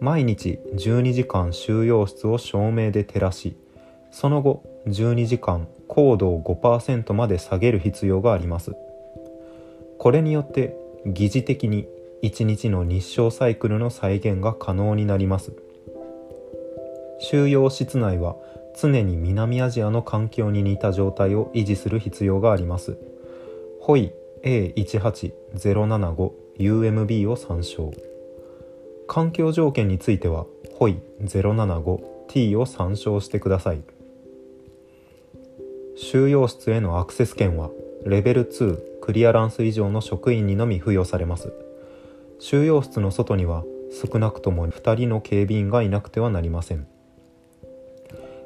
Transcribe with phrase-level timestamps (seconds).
[0.00, 3.56] 毎日12時間収容室を照明で照らし
[4.10, 8.74] その後12時間高度を5%まで下げる必要があります。
[9.98, 10.76] これによって
[11.06, 11.86] 疑似的に
[12.22, 15.52] 1日の日照サイクルの再現が可能になります。
[17.20, 18.36] 収容室内は
[18.76, 22.98] 常に南アジアの環境に似た状態を維持する必要があります。
[23.80, 27.90] ホイ A18075UMB を参照。
[29.06, 33.82] 環境条件についてはホイ 075T を参照してください。
[35.96, 37.70] 収容室へのアクセス権は
[38.04, 41.52] レベル2クリアランス以上の職員にのみ付与されます。
[42.40, 46.86] 収容室の外には少なくとも2人の警備員がいなくてはなりません。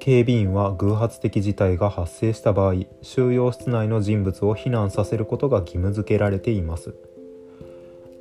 [0.00, 6.94] 警備員は偶発的事態が発生した場合収容室内の人物を避難させることが義務付けられています。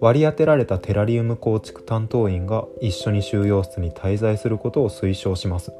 [0.01, 5.71] 割り当てられたテラリウム構築担当員が一緒に収容室に滞在することを推奨します。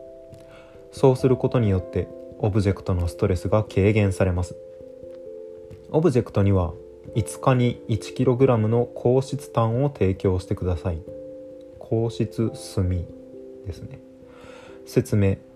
[0.93, 2.07] そうすることによって
[2.39, 4.55] オブジェクトのストレスが軽減されます。
[5.91, 6.73] オブジェクトには
[7.15, 11.01] 5日に 1kg の硬質炭を提供してください。
[11.79, 12.89] 硬質炭
[13.65, 13.99] ですね。
[14.85, 15.48] 説明。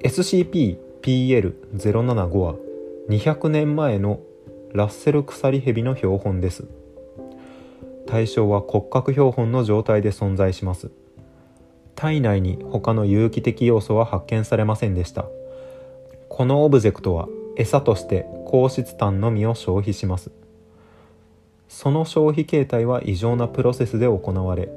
[0.00, 2.54] SCP-PL075 は
[3.08, 4.20] 200年前の
[4.72, 6.68] ラッセル鎖蛇の標本です。
[8.06, 10.92] 対象は骨格標本の状態で存在します。
[11.96, 15.26] 体内に他の有機的要素は発見されませんでした。
[16.28, 17.26] このオブジェクトは
[17.56, 20.30] 餌として硬質炭のみを消費します。
[21.68, 24.68] その消費形態は異常なプロセスで行われ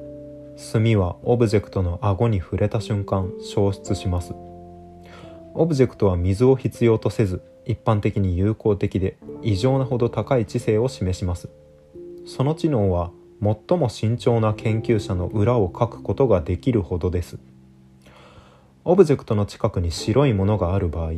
[0.74, 4.34] 炭はオブジェクトの顎に触れた瞬間消失します。
[5.54, 11.50] オブジェクトは水を必要とせず一般的に友好的で異常なほど高い知性を示します。
[12.26, 17.40] その知能は最も慎重な研究者の裏をかくことができるほどです。
[18.86, 21.14] オブジェクトの近くに白いものがある場合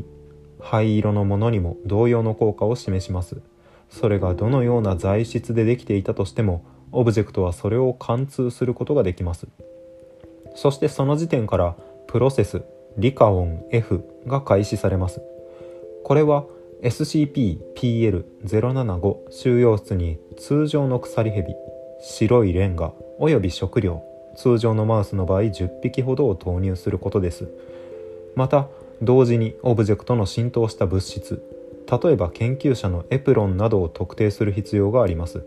[0.59, 3.41] 灰色のものにも同様の効果を示します。
[3.89, 9.47] それがどのような材質でできていたとしてもオブジェクトはそれを貫通することができます。
[10.55, 11.75] そしてその時点から
[12.07, 12.63] プロセス
[12.97, 15.21] リカオン F が開始されます。
[16.03, 16.45] これは
[16.83, 21.55] SCP-PL075 収容室に通常の鎖蛇
[22.01, 24.03] 白いレンガおよび食料
[24.35, 27.47] 通常のマウスの場合10匹ほどを投入することです。
[28.35, 28.67] また
[29.01, 31.43] 同時にオブジェクトの浸透した物質
[32.01, 35.45] 例えば研究者のエプロンなどを特定する必要があります。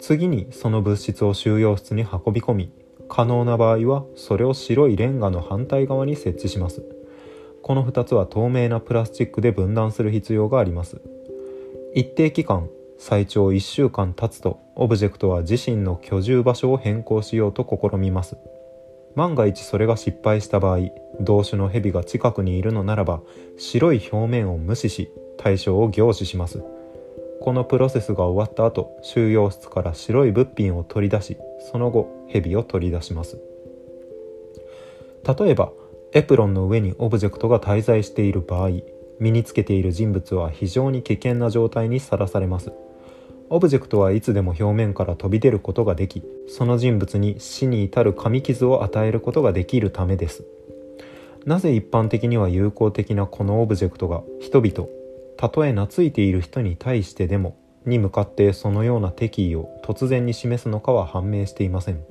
[0.00, 2.70] 次にその物質を収容室に運び込み
[3.08, 6.82] 可能な場合はそれを白いレンガの反対側に設置します。
[7.62, 11.00] この2つは透明なプラスチックで分断する必要があります。
[11.94, 18.36] 一定期間最長1週間経つとオブジェクトは自身の居住場所を変更しようと試みます。
[19.14, 20.90] 万が一それが失敗した場合
[21.20, 23.20] 同種の蛇が近くにいるのならば
[23.56, 26.64] 白い表面を無視し対象を凝視します。
[27.44, 31.36] このプロセスが終わった後収容室から白い物品を取り出し
[31.70, 33.38] その後蛇を取り出します。
[35.38, 35.70] 例えば
[36.14, 38.70] エプロンの上にオブジェクトが滞在している場合
[39.20, 42.72] 身につけている人物は非常に危険な状態にさらされます。
[43.50, 50.46] オブジェクトはいつでも表面から飛び出ることができその人物に死に至る紙傷を与えることができるためです。
[51.44, 54.88] なぜ一般的には友好的なこのオブジェクトが人々
[55.36, 62.02] たとえ懐いている人に対してでもに向かってそのような敵意を突然に示すのかは判明していません。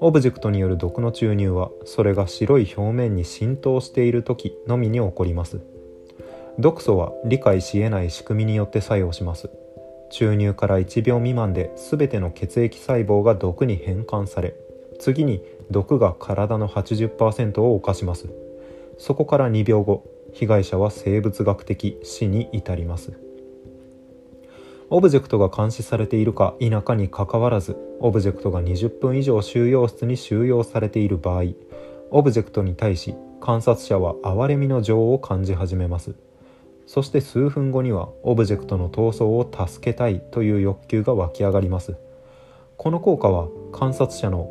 [0.00, 5.60] オブジェクトによる毒の注入はそれが白い表面に浸透している時のみに起こります。
[6.58, 9.50] 毒素は理解し得ない仕組みによって作用します。
[10.10, 14.54] 注入から1秒未満で全ての血液細胞が毒に変換され
[15.00, 18.28] 次に毒が体の80%を侵します。
[18.98, 20.04] そこから2秒後
[20.34, 23.18] 被害者は生物学的死に至ります。
[24.90, 31.54] オブジェクトが監視されているか否かにかかわらずオブジェクトが20分以上収容室に収容されている場合
[32.10, 36.14] オブジェクトに対し観察者は憐れみの情を感じ始めます。
[36.86, 41.96] そして数分後にはオブジェクトの逃走を助けたいという欲求が湧き上がります。
[42.76, 44.48] この効果は観察者の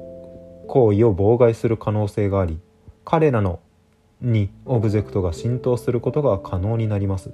[0.68, 2.60] 行為を妨害する可能性があり
[3.06, 3.60] 彼らの
[4.24, 7.32] にオブジェクトが浸透することが可能になります。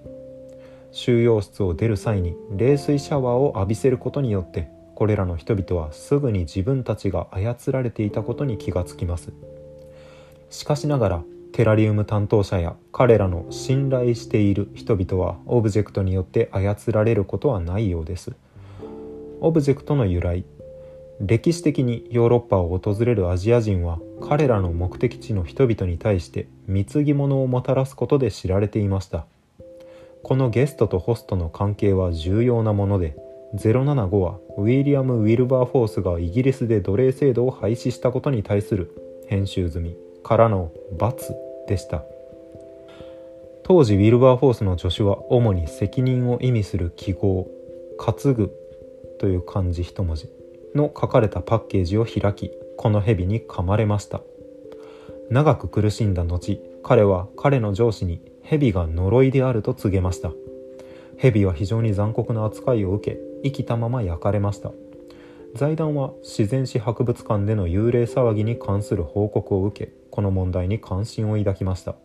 [0.91, 9.31] 収容室を出る際に冷水シャワーを浴びせることによってこれらの人々はすぐに自分たちが操られていたことに気がつきます。
[10.49, 18.33] しかしながらテラリウム担当者や彼らの信頼している人々はオブジェクトによって操られることはないようです。
[19.41, 20.43] オブジェクトの由来
[21.19, 29.25] 歴史的にヨーロッパを訪れるアジア人は彼らの目的地の人々に対して貢ぎ物をもたらすことで知られていました。
[30.23, 33.17] このゲストとホストの関係は重要なもので
[33.55, 41.35] 075はウィリアム・ウィルバーフォースがイギリスで奴隷制度を廃止したことに対する編集済みからの罰
[41.67, 42.03] でした。
[43.63, 47.47] 当時ウィルバーフォースの助手は主に責任を意味する記号
[47.99, 48.51] 「担ぐ」
[49.19, 50.38] という漢字一文字。
[50.75, 54.21] の書かれたパッケージを開きこの蛇に噛まれました。
[55.29, 60.31] 長く苦しんだ後彼は彼の上司に蛇が呪いであると告げました。
[61.17, 64.71] 蛇は非常に残酷な扱いを受け生きたまま焼かれました。
[65.55, 71.95] 財団は自然史博物館での幽霊騒ぎに関する報告を受けこの問題に関心を抱きました。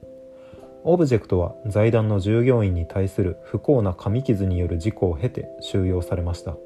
[0.83, 6.57] オブジェクトは財団の従業員に対する不幸な噛み傷による事故を経て収容されました。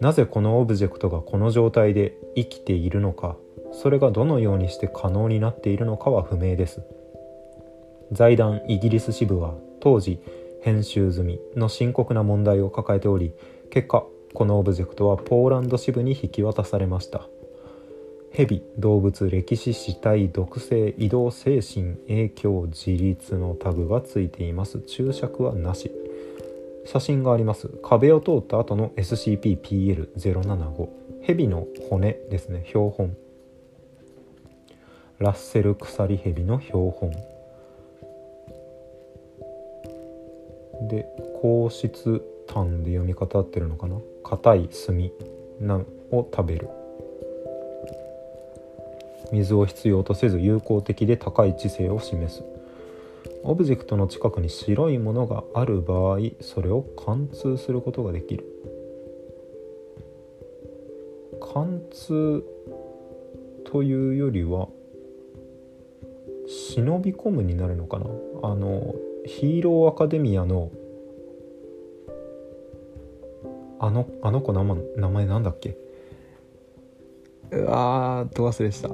[0.00, 3.36] なぜこのオブジェクトがこの状態で生きているのか
[3.72, 6.82] それがどのようにして可能になっているのかは不明です。
[8.12, 10.20] 財団イギリス支部は当時
[10.62, 13.32] 編集済みの深刻な問題を抱えており
[13.70, 17.26] 結果このオブジェクトはポーランド支部に引き渡されました。
[18.32, 24.80] 蛇動物歴史死体毒性移動精神影響自立のタグがついています。
[24.80, 25.90] 注釈はなし。
[26.86, 27.68] 写真があります。
[27.82, 30.88] 壁を通った後の SCP-PL075
[31.22, 32.64] 蛇の骨ですね。
[32.66, 33.16] 標本。
[35.18, 37.10] ラッセル鎖蛇の標本。
[40.88, 41.06] で
[41.42, 43.98] 硬質炭で読み方合ってるのかな？
[44.22, 45.10] 硬い炭。
[45.60, 45.76] な
[46.10, 46.68] を食べる。
[49.32, 52.44] 水を必要とせず有効的で高い知性を示す。
[53.48, 58.44] オブジェクトの近くに白いものがある場合それを貫通することができる。
[61.40, 62.44] 貫通
[63.64, 64.68] というよりは
[66.46, 68.06] 忍び込むになるのかな。
[68.42, 68.94] あの
[69.24, 70.70] ヒーローアカデミアの
[73.78, 75.76] あのあの子名前名前なんだっけ？
[77.52, 78.90] うわーと忘れした。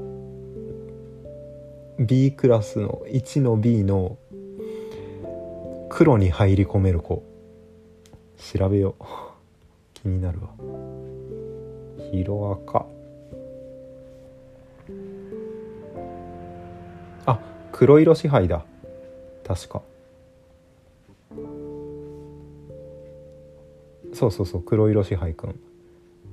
[1.98, 4.18] B クラスの1の B の
[5.94, 7.22] 黒に入り込める子。
[8.38, 9.04] 調べよう。
[9.92, 10.48] 気になるわ。
[12.10, 12.86] ヒロアカ。
[17.26, 17.38] あ
[17.72, 18.64] 黒色支配だ。
[19.44, 19.82] 確か。
[24.14, 25.60] そうそうそう黒色支配くん。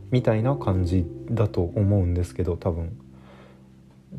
[0.09, 2.97] みたいな感じだと思うんですけど多分。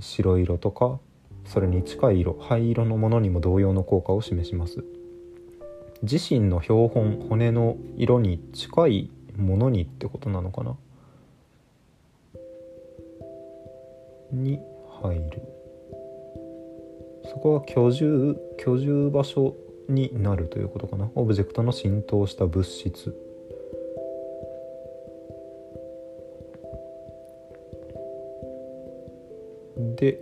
[0.00, 1.00] 白色とか
[1.46, 2.36] それに近い色。
[2.38, 4.84] 灰色のものにも同様の効果を示します。
[6.02, 10.76] 自身の標本骨の色に近いものにってことなのかな？
[14.32, 14.60] に
[15.02, 15.42] 入る。
[17.24, 19.54] そこは居住居住場所
[19.88, 21.10] になるということかな？
[21.14, 23.14] オブジェクトの浸透した物質。
[29.96, 30.18] で、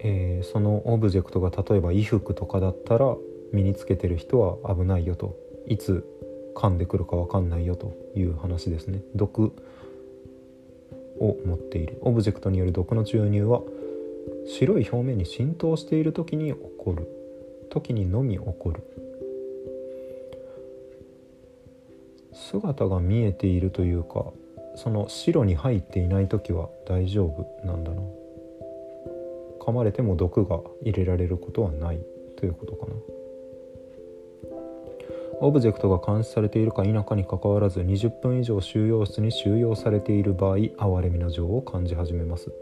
[0.00, 3.16] えー、そのオブジェクトが例えば衣服とかだったら
[3.52, 5.36] 身につけてる人は危ないよと。
[5.66, 6.04] いつ
[6.54, 9.00] 噛んでくるか分かんないよという話ですね。
[9.14, 9.52] 毒
[11.20, 11.98] を持っている。
[12.00, 13.62] オブジェクトによる毒の注入は
[14.46, 17.06] 白い表面に浸透している時に起こる。
[17.70, 18.82] 時にのみ起こる。
[22.32, 24.26] 姿が見えているというか
[24.76, 28.00] その白に入っていない時は大丈夫なんだな。
[29.60, 32.00] 噛まれても毒が入れられることはない
[32.36, 32.92] ということかな。
[35.40, 40.70] オブジェクトが監視されているか否かにかかわらず20分以上収容室に収容されている場合哀
[41.02, 42.52] れみの情を感じ始めます。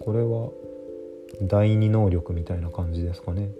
[0.00, 0.50] これは
[1.42, 3.50] 第二能力みたいな感じですかね。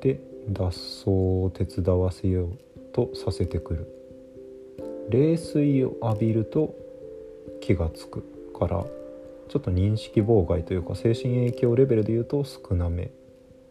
[0.00, 2.50] で脱走を手伝わせよう
[2.92, 3.88] とさせてくる。
[5.10, 6.74] 冷水を浴びると
[7.60, 8.24] 気がつく
[8.58, 8.86] から
[9.48, 13.10] ちょっと認識妨害というか精神影響レベルで言うと少なめ。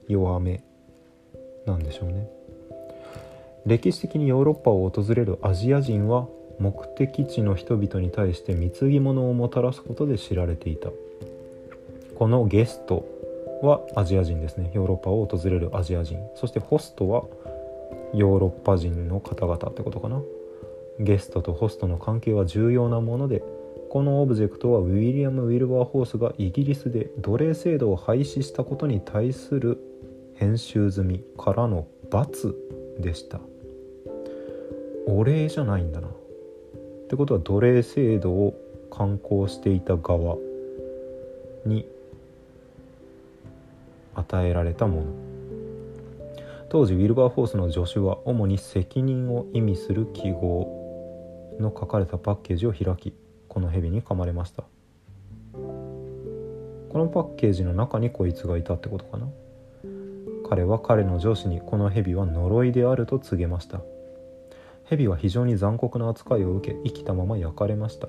[0.07, 0.63] 弱め
[1.65, 2.29] なんでしょうね。
[3.65, 6.27] 歴史的にヨーロッパを訪れるアジア人は
[6.60, 10.89] 目的地の人々に対して貢ぎ物をもたらすことで知られていた。
[12.15, 13.05] このゲスト
[13.62, 14.72] はアジア人ですね。
[14.74, 16.19] ヨーロッパを訪れるアジア人。
[16.36, 17.24] そしてホストは
[18.13, 20.22] ヨーロッパ人の方々ってことかな。
[21.00, 23.43] ゲストとホストの関係は重要なもので
[23.89, 29.77] このオブジェクトはウィリアム・ウィルバーホースがイギリスで奴隷制度を廃止したことに対する
[30.35, 32.55] 編集済みからの罰
[32.99, 33.39] でした。
[35.05, 36.07] お礼じゃないんだな。
[36.07, 36.11] っ
[37.09, 38.53] てことは奴隷制度を
[38.89, 40.37] 刊行していた側
[41.65, 41.87] に
[44.15, 45.07] 与えられたもの。
[46.69, 53.13] 当時ウィルバーフォースの助手は主に責任を意味する記号の書かれたパッケージを開き
[53.47, 54.63] この蛇に噛まれました。
[55.53, 59.27] このパッケージの中にこいつがいたってことかな。
[60.53, 63.81] 彼は彼の上司にこの蛇は呪いであると告げました。
[64.86, 68.07] 蛇は非常に残酷な扱いを受け生きたまま焼かれました。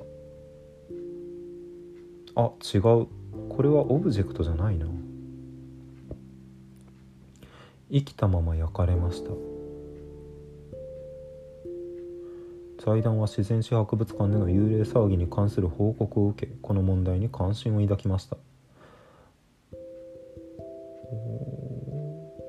[2.35, 2.83] あ違う。
[2.83, 3.09] こ
[3.63, 4.85] れはオブジェクトじゃないな。
[7.91, 9.31] 生きたまま焼かれました。
[12.85, 18.37] 財団は自然史博物館での幽霊騒ぎに関する報告を受けこの問題に関心を抱きました。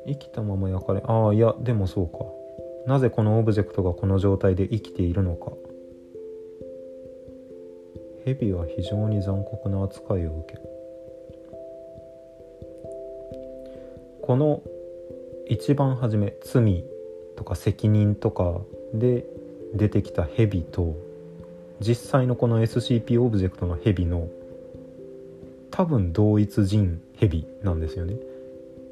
[0.07, 2.25] 生きたまま焼かれああいやでもそうか。
[2.87, 5.51] なぜこのオブジェクトがこの状態で生きているのか。
[8.25, 10.61] ヘビは非常に残酷な扱いを受ける。
[14.21, 14.63] この
[15.47, 16.83] 一番初め罪
[17.35, 18.61] とか責任とか
[18.93, 19.25] で
[19.75, 20.95] 出てきたヘビと
[21.79, 24.27] 実際のこの SCP オブジェクトのヘビの
[25.69, 28.15] 多分同一人ヘビなんですよね。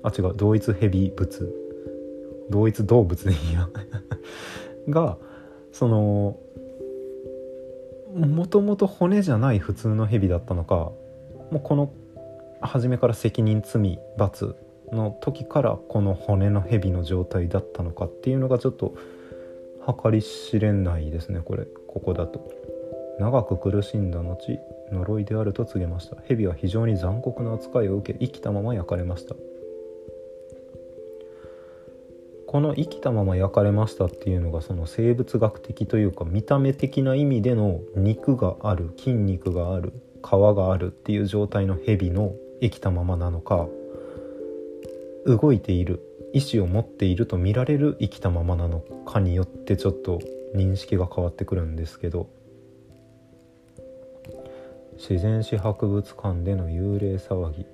[0.03, 0.33] あ違う。
[0.36, 1.53] 同一ヘビ物
[2.50, 3.69] 同一動物でいいや。
[4.89, 5.17] が
[5.72, 6.38] その
[8.13, 10.91] もともと骨じゃない普通のヘビだったのか
[11.51, 11.91] もうこの
[12.62, 14.55] 初めから責任罪罰
[14.91, 18.93] の時からこの骨のヘビの状態だったのかっていうのがちょっと
[20.03, 21.65] 計り知れないですねこれ。
[21.88, 22.51] ここだと。
[23.19, 24.60] 長く苦しんだ後
[24.91, 26.17] 呪いであると告げました。
[26.27, 29.36] 蛇は非常に残酷な扱いを受け生きたまま焼かれました。
[32.53, 39.91] この生きたまま焼かれましたっていうのがその生物学的というか見た目的な意味での肉がある筋肉がある
[40.24, 43.65] 皮があるっていう状態の蛇の生きたままなのか
[45.25, 46.00] 動いている
[46.31, 50.19] 意思を持っていると見られる生きたままなのかによってちょっと
[50.53, 52.29] 認識が変わってくるんですけど
[54.98, 57.65] 自然史博物館での幽霊騒ぎ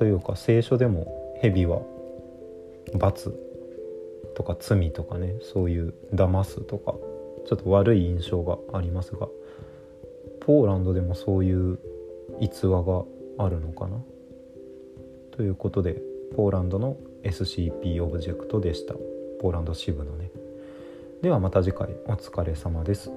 [0.00, 1.82] というか聖書でも蛇は
[2.94, 3.38] 罰
[4.34, 6.94] とか罪とかねそういう騙すとか
[7.46, 9.28] ちょっと悪い印象がありますが
[10.40, 11.78] ポーランドでもそういう
[12.40, 13.04] 逸話が
[13.38, 13.98] あるのかな？
[15.32, 16.00] ということで
[16.34, 18.94] ポーランドの SCP オブジェクトでした。
[19.40, 20.30] ポーランド支部のね。
[21.20, 23.12] ではまた次回お疲れ様です。